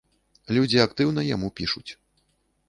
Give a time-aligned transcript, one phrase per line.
[0.57, 1.87] Людзі актыўна яму пішуць.